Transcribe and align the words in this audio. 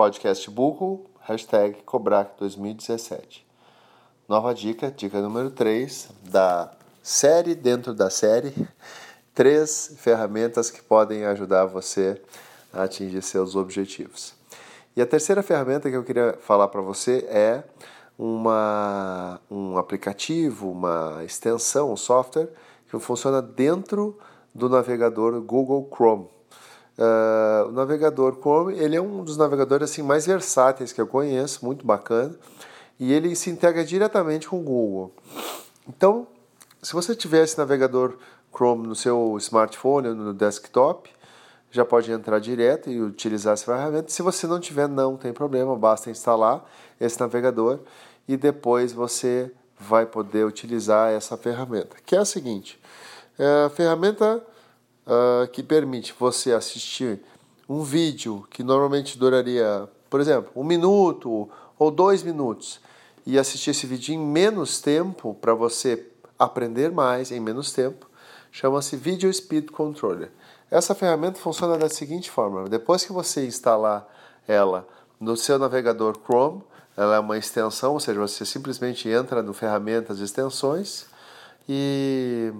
podcast 0.00 0.50
Google, 0.50 1.10
hashtag 1.20 1.82
Cobrac 1.84 2.30
2017. 2.38 3.46
Nova 4.26 4.54
dica, 4.54 4.90
dica 4.90 5.20
número 5.20 5.50
3 5.50 6.08
da 6.22 6.72
série 7.02 7.54
dentro 7.54 7.92
da 7.92 8.08
série. 8.08 8.54
Três 9.34 9.92
ferramentas 9.98 10.70
que 10.70 10.80
podem 10.82 11.26
ajudar 11.26 11.66
você 11.66 12.18
a 12.72 12.84
atingir 12.84 13.20
seus 13.20 13.54
objetivos. 13.54 14.32
E 14.96 15.02
a 15.02 15.06
terceira 15.06 15.42
ferramenta 15.42 15.90
que 15.90 15.96
eu 15.96 16.02
queria 16.02 16.32
falar 16.40 16.68
para 16.68 16.80
você 16.80 17.26
é 17.28 17.62
uma, 18.18 19.38
um 19.50 19.76
aplicativo, 19.76 20.70
uma 20.70 21.22
extensão, 21.26 21.92
um 21.92 21.96
software 21.98 22.48
que 22.90 22.98
funciona 22.98 23.42
dentro 23.42 24.18
do 24.54 24.66
navegador 24.66 25.38
Google 25.42 25.90
Chrome. 25.94 26.39
Uh, 26.98 27.68
o 27.68 27.72
navegador 27.72 28.36
Chrome 28.40 28.78
ele 28.78 28.94
é 28.94 29.00
um 29.00 29.24
dos 29.24 29.36
navegadores 29.36 29.90
assim 29.90 30.02
mais 30.02 30.26
versáteis 30.26 30.92
que 30.92 31.00
eu 31.00 31.06
conheço, 31.06 31.64
muito 31.64 31.86
bacana, 31.86 32.34
e 32.98 33.12
ele 33.12 33.34
se 33.34 33.48
integra 33.48 33.84
diretamente 33.84 34.48
com 34.48 34.60
o 34.60 34.62
Google. 34.62 35.14
Então, 35.88 36.26
se 36.82 36.92
você 36.92 37.14
tiver 37.14 37.42
esse 37.42 37.56
navegador 37.56 38.16
Chrome 38.54 38.86
no 38.86 38.94
seu 38.94 39.36
smartphone 39.38 40.08
ou 40.08 40.14
no 40.14 40.34
desktop, 40.34 41.10
já 41.70 41.84
pode 41.84 42.10
entrar 42.10 42.38
direto 42.40 42.90
e 42.90 43.00
utilizar 43.00 43.54
essa 43.54 43.66
ferramenta. 43.66 44.10
Se 44.10 44.22
você 44.22 44.46
não 44.46 44.58
tiver, 44.58 44.88
não 44.88 45.16
tem 45.16 45.32
problema, 45.32 45.76
basta 45.76 46.10
instalar 46.10 46.68
esse 47.00 47.18
navegador 47.20 47.78
e 48.26 48.36
depois 48.36 48.92
você 48.92 49.52
vai 49.78 50.04
poder 50.04 50.44
utilizar 50.44 51.10
essa 51.10 51.36
ferramenta, 51.36 51.96
que 52.04 52.14
é 52.14 52.18
a 52.18 52.24
seguinte: 52.24 52.80
é 53.38 53.64
a 53.66 53.70
ferramenta 53.70 54.42
uh, 55.06 55.48
que 55.48 55.62
permite 55.62 56.14
você 56.18 56.52
assistir 56.52 57.20
um 57.68 57.82
vídeo 57.82 58.46
que 58.50 58.62
normalmente 58.62 59.18
duraria, 59.18 59.88
por 60.08 60.20
exemplo, 60.20 60.50
um 60.56 60.64
minuto 60.64 61.48
ou 61.78 61.90
dois 61.90 62.22
minutos 62.22 62.80
e 63.24 63.38
assistir 63.38 63.70
esse 63.70 63.86
vídeo 63.86 64.14
em 64.14 64.18
menos 64.18 64.80
tempo 64.80 65.34
para 65.34 65.54
você 65.54 66.06
aprender 66.38 66.90
mais 66.90 67.30
em 67.30 67.38
menos 67.38 67.72
tempo, 67.72 68.08
chama-se 68.50 68.96
Video 68.96 69.32
Speed 69.32 69.70
Controller. 69.70 70.30
Essa 70.70 70.94
ferramenta 70.94 71.38
funciona 71.38 71.76
da 71.76 71.88
seguinte 71.88 72.30
forma: 72.30 72.68
depois 72.68 73.04
que 73.04 73.12
você 73.12 73.46
instalar 73.46 74.08
ela 74.48 74.88
no 75.20 75.36
seu 75.36 75.58
navegador 75.58 76.18
Chrome, 76.24 76.62
ela 76.96 77.16
é 77.16 77.18
uma 77.18 77.38
extensão, 77.38 77.92
ou 77.92 78.00
seja, 78.00 78.18
você 78.18 78.44
simplesmente 78.44 79.08
entra 79.08 79.42
no 79.42 79.52
ferramentas 79.52 80.18
extensões 80.20 81.06
e 81.68 82.52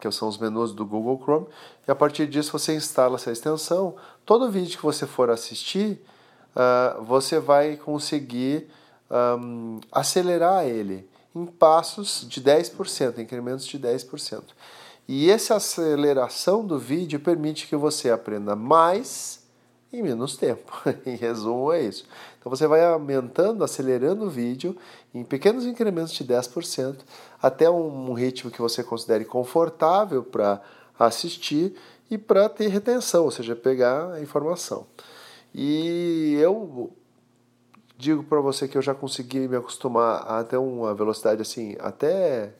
que 0.00 0.10
são 0.10 0.28
os 0.28 0.38
menus 0.38 0.72
do 0.72 0.84
Google 0.84 1.20
Chrome, 1.22 1.46
e 1.86 1.90
a 1.90 1.94
partir 1.94 2.26
disso 2.26 2.52
você 2.52 2.74
instala 2.74 3.16
essa 3.16 3.30
extensão. 3.30 3.96
Todo 4.24 4.50
vídeo 4.50 4.76
que 4.76 4.84
você 4.84 5.06
for 5.06 5.30
assistir, 5.30 6.00
uh, 6.54 7.02
você 7.02 7.38
vai 7.38 7.76
conseguir 7.76 8.68
um, 9.10 9.80
acelerar 9.92 10.64
ele 10.66 11.08
em 11.34 11.46
passos 11.46 12.26
de 12.28 12.40
10%, 12.40 13.18
incrementos 13.18 13.66
de 13.66 13.78
10%. 13.78 14.42
E 15.08 15.30
essa 15.30 15.56
aceleração 15.56 16.66
do 16.66 16.78
vídeo 16.78 17.20
permite 17.20 17.66
que 17.66 17.76
você 17.76 18.10
aprenda 18.10 18.56
mais 18.56 19.45
em 19.92 20.02
menos 20.02 20.36
tempo. 20.36 20.72
em 21.06 21.16
resumo, 21.16 21.72
é 21.72 21.82
isso. 21.82 22.04
Então 22.38 22.50
você 22.50 22.66
vai 22.66 22.84
aumentando, 22.84 23.64
acelerando 23.64 24.24
o 24.24 24.30
vídeo 24.30 24.76
em 25.14 25.24
pequenos 25.24 25.66
incrementos 25.66 26.12
de 26.12 26.24
10%, 26.24 26.98
até 27.42 27.70
um 27.70 28.12
ritmo 28.12 28.50
que 28.50 28.60
você 28.60 28.82
considere 28.82 29.24
confortável 29.24 30.22
para 30.22 30.60
assistir 30.98 31.74
e 32.10 32.16
para 32.16 32.48
ter 32.48 32.68
retenção, 32.68 33.24
ou 33.24 33.30
seja, 33.30 33.56
pegar 33.56 34.12
a 34.12 34.20
informação. 34.20 34.86
E 35.54 36.36
eu 36.40 36.92
digo 37.96 38.22
para 38.22 38.40
você 38.40 38.68
que 38.68 38.76
eu 38.76 38.82
já 38.82 38.94
consegui 38.94 39.48
me 39.48 39.56
acostumar 39.56 40.22
a 40.28 40.44
ter 40.44 40.58
uma 40.58 40.94
velocidade 40.94 41.40
assim, 41.40 41.76
até 41.80 42.52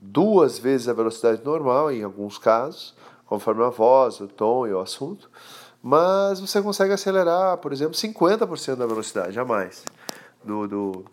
duas 0.00 0.58
vezes 0.58 0.88
a 0.88 0.92
velocidade 0.92 1.42
normal 1.44 1.90
em 1.90 2.02
alguns 2.02 2.36
casos, 2.36 2.94
conforme 3.24 3.64
a 3.64 3.70
voz, 3.70 4.20
o 4.20 4.28
tom 4.28 4.66
e 4.66 4.72
o 4.72 4.78
assunto, 4.78 5.30
mas 5.86 6.40
você 6.40 6.62
consegue 6.62 6.94
acelerar, 6.94 7.58
por 7.58 7.70
exemplo, 7.70 7.92
50% 7.92 8.76
da 8.76 8.86
velocidade 8.86 9.38
a 9.38 9.44
mais 9.44 9.84
do, 10.42 10.66
do, 10.66 11.04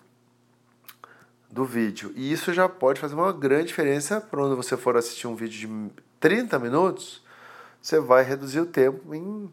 do 1.49 1.65
vídeo. 1.65 2.13
E 2.15 2.31
isso 2.31 2.53
já 2.53 2.69
pode 2.69 2.97
fazer 2.97 3.13
uma 3.13 3.33
grande 3.33 3.67
diferença 3.67 4.21
para 4.21 4.39
quando 4.39 4.55
você 4.55 4.77
for 4.77 4.95
assistir 4.95 5.27
um 5.27 5.35
vídeo 5.35 5.67
de 5.67 5.93
30 6.21 6.57
minutos, 6.57 7.21
você 7.81 7.99
vai 7.99 8.23
reduzir 8.23 8.61
o 8.61 8.65
tempo 8.65 9.13
em 9.13 9.51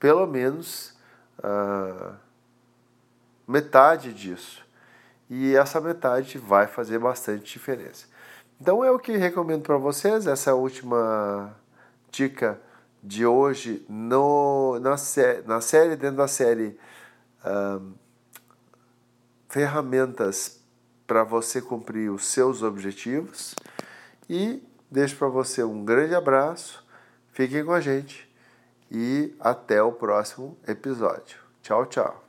pelo 0.00 0.26
menos 0.26 0.98
uh, 1.38 2.16
metade 3.46 4.12
disso. 4.12 4.66
E 5.30 5.54
essa 5.54 5.80
metade 5.80 6.38
vai 6.38 6.66
fazer 6.66 6.98
bastante 6.98 7.52
diferença. 7.52 8.06
Então 8.60 8.84
é 8.84 8.90
o 8.90 8.98
que 8.98 9.16
recomendo 9.16 9.62
para 9.62 9.76
vocês, 9.76 10.26
essa 10.26 10.56
última 10.56 11.54
dica 12.10 12.60
de 13.06 13.24
hoje 13.24 13.86
no, 13.88 14.80
na, 14.80 14.96
sé 14.96 15.42
na 15.46 15.60
série, 15.60 15.94
dentro 15.94 16.16
da 16.16 16.28
série 16.28 16.76
Ferramentas 19.48 20.60
para 21.06 21.22
você 21.22 21.62
cumprir 21.62 22.10
os 22.10 22.26
seus 22.26 22.62
objetivos. 22.62 23.54
E 24.28 24.60
deixo 24.90 25.16
para 25.16 25.28
você 25.28 25.62
um 25.62 25.84
grande 25.84 26.14
abraço, 26.14 26.84
fiquem 27.32 27.64
com 27.64 27.72
a 27.72 27.80
gente 27.80 28.28
e 28.90 29.34
até 29.38 29.80
o 29.80 29.92
próximo 29.92 30.58
episódio. 30.66 31.38
Tchau, 31.62 31.86
tchau. 31.86 32.25